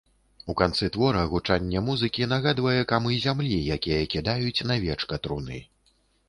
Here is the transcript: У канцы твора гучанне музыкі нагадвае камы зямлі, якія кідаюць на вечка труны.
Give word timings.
У 0.51 0.53
канцы 0.59 0.87
твора 0.95 1.25
гучанне 1.33 1.83
музыкі 1.89 2.27
нагадвае 2.31 2.81
камы 2.93 3.13
зямлі, 3.27 3.61
якія 3.77 4.01
кідаюць 4.15 4.65
на 4.71 4.81
вечка 4.87 5.21
труны. 5.29 5.63